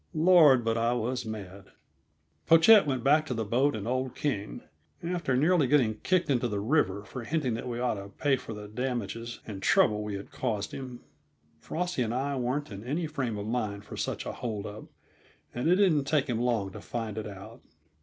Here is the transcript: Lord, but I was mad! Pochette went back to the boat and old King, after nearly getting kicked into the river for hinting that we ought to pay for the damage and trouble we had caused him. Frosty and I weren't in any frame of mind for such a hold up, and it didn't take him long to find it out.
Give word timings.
Lord, 0.15 0.65
but 0.65 0.79
I 0.79 0.93
was 0.93 1.27
mad! 1.27 1.65
Pochette 2.47 2.87
went 2.87 3.03
back 3.03 3.23
to 3.27 3.35
the 3.35 3.45
boat 3.45 3.75
and 3.75 3.87
old 3.87 4.15
King, 4.15 4.63
after 5.03 5.37
nearly 5.37 5.67
getting 5.67 5.99
kicked 5.99 6.27
into 6.27 6.47
the 6.47 6.59
river 6.59 7.03
for 7.05 7.23
hinting 7.23 7.53
that 7.53 7.67
we 7.67 7.79
ought 7.79 8.01
to 8.01 8.09
pay 8.09 8.35
for 8.35 8.55
the 8.55 8.67
damage 8.67 9.39
and 9.45 9.61
trouble 9.61 10.01
we 10.03 10.15
had 10.15 10.31
caused 10.31 10.71
him. 10.71 11.01
Frosty 11.59 12.01
and 12.01 12.15
I 12.15 12.35
weren't 12.35 12.71
in 12.71 12.83
any 12.83 13.05
frame 13.05 13.37
of 13.37 13.45
mind 13.45 13.85
for 13.85 13.95
such 13.95 14.25
a 14.25 14.31
hold 14.33 14.65
up, 14.65 14.85
and 15.53 15.69
it 15.69 15.75
didn't 15.75 16.05
take 16.05 16.25
him 16.27 16.41
long 16.41 16.71
to 16.71 16.81
find 16.81 17.15
it 17.15 17.27
out. 17.27 17.61